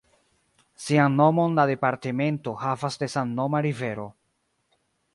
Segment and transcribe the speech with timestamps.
[0.85, 4.11] Sian nomon la departemento havas de samnoma rivero.